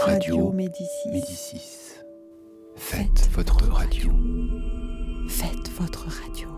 [0.00, 1.08] Radio Médicis.
[1.10, 1.94] Médicis.
[2.76, 4.10] Faites votre radio.
[5.28, 6.48] Faites votre radio.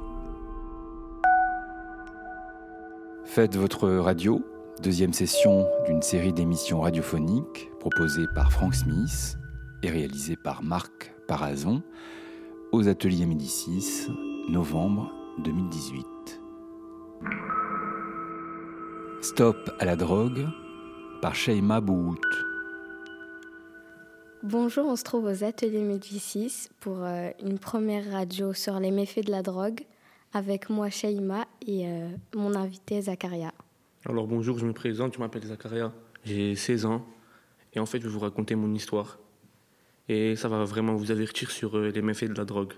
[3.25, 4.41] Faites votre radio,
[4.83, 9.37] deuxième session d'une série d'émissions radiophoniques proposée par Frank Smith
[9.83, 11.83] et réalisée par Marc Parazon
[12.73, 14.09] aux ateliers Médicis,
[14.49, 15.13] novembre
[15.45, 16.07] 2018.
[19.23, 20.47] Stop à la drogue
[21.23, 22.50] par Sheima Bouhout.
[24.43, 29.27] Bonjour, on se trouve aux ateliers Médicis pour euh, une première radio sur les méfaits
[29.27, 29.83] de la drogue
[30.33, 33.53] avec moi Sheima et euh, mon invité Zakaria.
[34.07, 35.93] Alors bonjour, je me présente, je m'appelle Zakaria,
[36.25, 37.05] j'ai 16 ans
[37.75, 39.19] et en fait je vais vous raconter mon histoire.
[40.09, 42.73] Et ça va vraiment vous avertir sur euh, les méfaits de la drogue.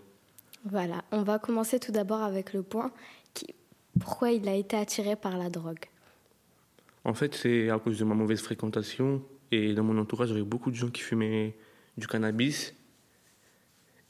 [0.64, 2.90] Voilà, on va commencer tout d'abord avec le point
[3.34, 3.54] qui,
[4.00, 5.84] pourquoi il a été attiré par la drogue.
[7.04, 10.70] En fait, c'est à cause de ma mauvaise fréquentation et dans mon entourage, j'avais beaucoup
[10.70, 11.54] de gens qui fumaient
[11.98, 12.74] du cannabis.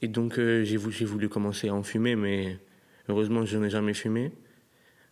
[0.01, 2.57] Et donc, euh, j'ai voulu, commencer à en fumer, mais
[3.09, 4.31] heureusement, je n'ai jamais fumé.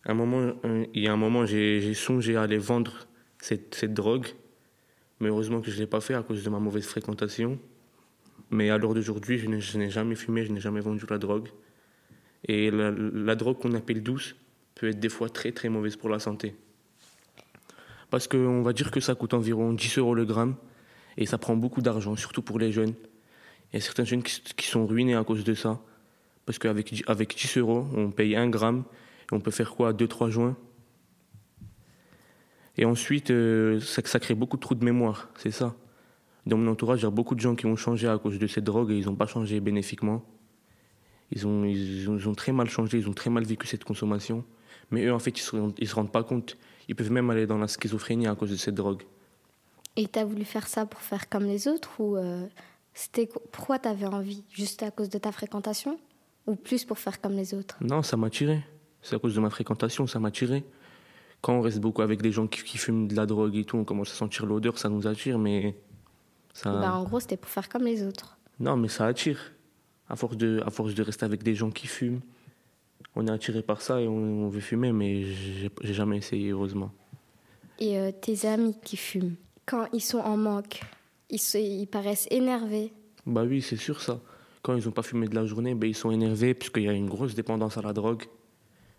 [0.06, 0.54] un moment,
[0.94, 3.06] il y a un moment, j'ai songé à aller vendre
[3.38, 4.26] cette, drogue,
[5.20, 7.58] mais heureusement que je ne l'ai pas fait à cause de ma mauvaise fréquentation.
[8.50, 11.48] Mais à l'heure d'aujourd'hui, je n'ai jamais fumé, je n'ai jamais vendu la drogue.
[12.48, 14.34] Et la drogue qu'on appelle douce
[14.74, 16.54] peut être des fois très très mauvaise pour la santé.
[18.12, 20.56] Parce qu'on va dire que ça coûte environ 10 euros le gramme
[21.16, 22.92] et ça prend beaucoup d'argent, surtout pour les jeunes.
[23.72, 25.80] Il y a certains jeunes qui, sont ruinés à cause de ça.
[26.44, 28.84] Parce qu'avec avec 10 euros, on paye 1 gramme
[29.30, 30.58] et on peut faire quoi 2-3 joints?
[32.76, 35.74] Et ensuite, euh, ça, crée beaucoup de trous de mémoire, c'est ça.
[36.44, 38.46] Dans mon entourage, il y a beaucoup de gens qui ont changé à cause de
[38.46, 40.22] cette drogue et ils n'ont pas changé bénéfiquement.
[41.30, 44.44] Ils ont, ils, ont, très mal changé, ils ont très mal vécu cette consommation.
[44.90, 46.56] Mais eux, en fait, ils ne se, se rendent pas compte.
[46.88, 49.02] Ils peuvent même aller dans la schizophrénie à cause de cette drogue.
[49.96, 52.46] Et tu as voulu faire ça pour faire comme les autres ou euh,
[52.94, 54.44] c'était pourquoi tu avais envie?
[54.50, 55.98] Juste à cause de ta fréquentation?
[56.46, 57.76] Ou plus pour faire comme les autres?
[57.80, 58.62] Non, ça m'a tiré.
[59.00, 60.64] C'est à cause de ma fréquentation, ça m'a tiré.
[61.40, 63.84] Quand on reste beaucoup avec des gens qui, fument de la drogue et tout, on
[63.84, 65.76] commence à sentir l'odeur, ça nous attire, mais.
[66.52, 66.72] Ça...
[66.72, 68.38] Bah, en gros, c'était pour faire comme les autres.
[68.60, 69.52] Non, mais ça attire.
[70.08, 72.20] À force de, à force de rester avec des gens qui fument,
[73.16, 76.90] on est attiré par ça et on, veut fumer, mais j'ai jamais essayé, heureusement.
[77.78, 79.34] Et euh, tes amis qui fument,
[79.66, 80.80] quand ils sont en manque,
[81.30, 82.92] ils, ils paraissent énervés
[83.26, 84.20] Bah oui, c'est sûr ça.
[84.62, 86.92] Quand ils n'ont pas fumé de la journée, ben, ils sont énervés puisqu'il y a
[86.92, 88.24] une grosse dépendance à la drogue.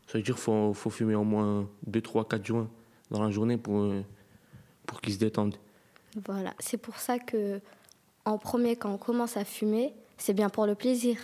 [0.07, 2.69] Ça veut dire qu'il faut, faut, fumer au moins 2, 3, 4 joints
[3.09, 4.01] dans la journée pour, euh,
[4.85, 5.55] pour qu'ils se détendent.
[6.25, 7.61] Voilà, c'est pour ça que
[8.25, 11.17] en premier, quand on commence à fumer, c'est bien pour le plaisir.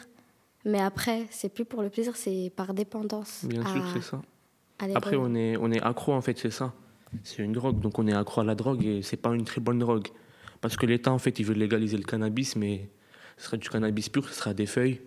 [0.70, 3.44] Mais après, c'est plus pour le plaisir, c'est par dépendance.
[3.44, 4.22] Bien sûr, c'est ça.
[4.96, 6.74] Après, on est, on est accro, en fait, c'est ça.
[7.24, 9.60] C'est une drogue, donc on est accro à la drogue et c'est pas une très
[9.60, 10.08] bonne drogue.
[10.62, 12.90] Parce que l'État, en fait, il veut légaliser le cannabis, mais
[13.38, 15.02] ce sera du cannabis pur, ce sera des feuilles.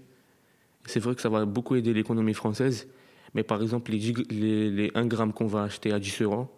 [0.86, 2.88] C'est vrai que ça va beaucoup aider l'économie française,
[3.34, 3.98] mais par exemple, les,
[4.30, 6.48] les, les 1 gramme qu'on va acheter à 10 euros,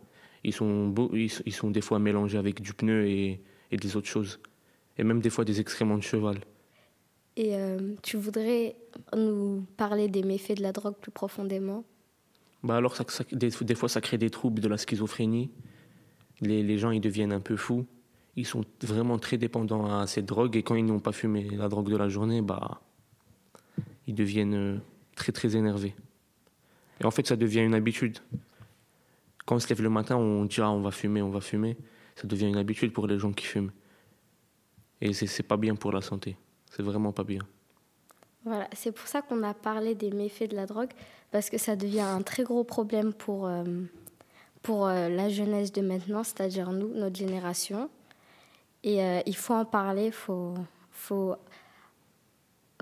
[0.45, 4.09] ils sont, beaux, ils, sont des fois mélangés avec du pneu et, et des autres
[4.09, 4.41] choses.
[4.97, 6.39] Et même des fois des excréments de cheval.
[7.37, 8.77] Et euh, tu voudrais
[9.15, 11.85] nous parler des méfaits de la drogue plus profondément?
[12.63, 12.97] Bah alors,
[13.33, 15.51] des, fois, ça crée des troubles de la schizophrénie.
[16.41, 17.87] Les, les, gens, ils deviennent un peu fous.
[18.37, 20.57] Ils sont vraiment très dépendants à cette drogue.
[20.57, 22.81] Et quand ils n'ont pas fumé la drogue de la journée, bah,
[24.07, 24.79] ils deviennent euh,
[25.15, 25.95] très, très énervés.
[27.01, 28.19] Et en fait, ça devient une habitude.
[29.45, 31.77] Quand on se lève le matin, on dit ah, on va fumer, on va fumer.
[32.17, 33.73] Ça devient une habitude pour les gens qui fument.
[35.01, 36.37] Et c'est pas bien pour la santé.
[36.75, 37.41] C'est vraiment pas bien.
[38.45, 40.91] Voilà, c'est pour ça qu'on a parlé des méfaits de la drogue,
[41.31, 43.65] parce que ça devient un très gros problème pour, euh,
[44.63, 47.89] pour euh, la jeunesse de maintenant, c'est-à-dire nous, notre génération.
[48.83, 50.55] Et euh, il faut en parler, il faut,
[50.91, 51.37] faut,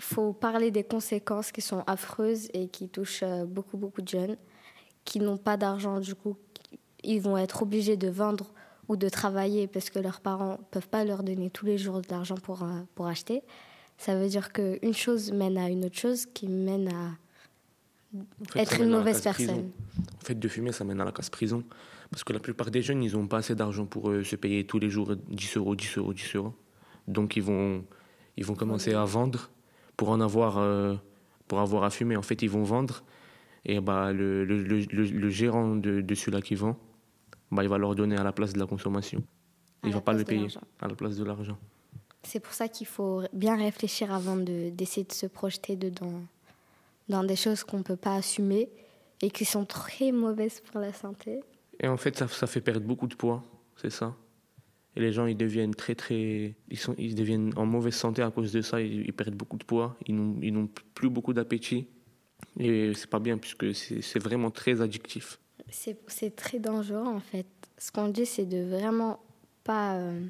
[0.01, 4.37] faut parler des conséquences qui sont affreuses et qui touchent beaucoup, beaucoup de jeunes
[5.05, 6.01] qui n'ont pas d'argent.
[6.01, 6.37] Du coup,
[7.05, 8.53] ils vont être obligés de vendre
[8.89, 12.01] ou de travailler parce que leurs parents ne peuvent pas leur donner tous les jours
[12.01, 12.67] de l'argent pour,
[12.97, 13.45] pour acheter
[14.02, 17.12] ça veut dire qu'une chose mène à une autre chose qui mène à
[18.56, 19.70] être une mauvaise personne.
[20.20, 21.62] En fait, de fumer, ça mène à la casse-prison.
[22.10, 24.66] Parce que la plupart des jeunes, ils n'ont pas assez d'argent pour euh, se payer
[24.66, 26.52] tous les jours 10 euros, 10 euros, 10 euros.
[27.06, 27.84] Donc, ils vont,
[28.37, 29.50] ils vont commencer à vendre
[29.96, 30.96] pour en avoir, euh,
[31.46, 32.16] pour avoir à fumer.
[32.16, 33.04] En fait, ils vont vendre.
[33.64, 36.76] Et bah, le, le, le, le gérant de, de celui-là qui vend,
[37.52, 39.22] bah, il va leur donner à la place de la consommation.
[39.84, 40.49] il ne va pas le payer
[40.81, 41.56] à la place de l'argent.
[42.25, 46.23] C'est pour ça qu'il faut bien réfléchir avant d'essayer de, se projeter dedans,
[47.09, 48.69] dans des choses qu'on ne peut pas assumer
[49.21, 51.41] et qui sont très mauvaises pour la santé.
[51.81, 53.43] Et en fait, ça, ça fait perdre beaucoup de poids,
[53.77, 54.15] c'est ça.
[54.95, 56.55] Et les gens, ils deviennent très, très.
[56.69, 58.81] Ils, sont, ils deviennent en mauvaise santé à cause de ça.
[58.81, 59.97] Ils, ils perdent beaucoup de poids.
[60.07, 61.87] Ils n'ont, plus beaucoup d'appétit.
[62.59, 65.39] Et c'est pas bien, puisque c'est, vraiment très addictif.
[65.71, 67.47] C'est c'est très dangereux en fait.
[67.79, 69.21] Ce qu'on dit, c'est de vraiment
[69.65, 70.27] pas euh,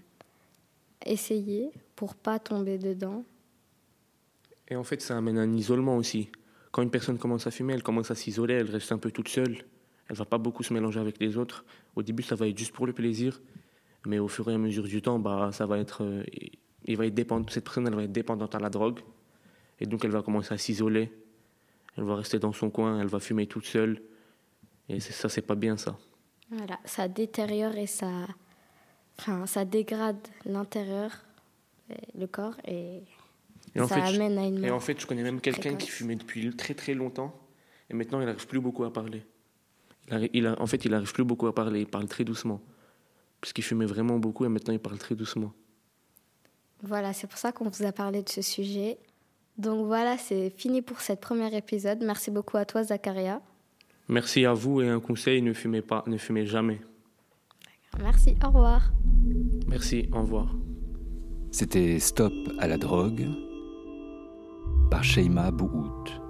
[1.06, 3.24] essayer pour pas tomber dedans.
[4.68, 6.30] Et en fait, ça amène un isolement aussi.
[6.70, 9.28] Quand une personne commence à fumer, elle commence à s'isoler, elle reste un peu toute
[9.28, 9.58] seule.
[10.08, 11.64] Elle va pas beaucoup se mélanger avec les autres.
[11.94, 13.40] Au début, ça va être juste pour le plaisir.
[14.06, 16.24] Mais au fur et à mesure du temps, bah, ça va être, euh,
[16.84, 19.00] il va être dépendant, cette personne elle va être dépendante à la drogue.
[19.80, 21.12] Et donc, elle va commencer à s'isoler.
[21.96, 24.02] Elle va rester dans son coin, elle va fumer toute seule.
[24.88, 25.98] Et ça, c'est pas bien ça.
[26.50, 28.26] Voilà, ça détériore et ça,
[29.18, 31.10] enfin, ça dégrade l'intérieur,
[31.90, 33.02] euh, le corps et,
[33.74, 34.82] Et en, ça fait, amène à une et en mort.
[34.82, 37.34] fait, je connais même quelqu'un qui fumait depuis très très longtemps.
[37.90, 39.22] Et maintenant, il n'arrive plus beaucoup à parler.
[40.08, 41.80] Il arri- il a- en fait, il n'arrive plus beaucoup à parler.
[41.80, 42.60] Il parle très doucement.
[43.40, 45.52] Parce qu'il fumait vraiment beaucoup et maintenant, il parle très doucement.
[46.82, 48.98] Voilà, c'est pour ça qu'on vous a parlé de ce sujet.
[49.58, 52.02] Donc voilà, c'est fini pour cette premier épisode.
[52.02, 53.40] Merci beaucoup à toi, Zakaria.
[54.08, 56.80] Merci à vous et un conseil, ne fumez pas, ne fumez jamais.
[58.00, 58.92] Merci, au revoir.
[59.68, 60.54] Merci, au revoir.
[61.50, 63.26] C'était Stop à la drogue
[64.90, 66.21] par Sheima Bouhout.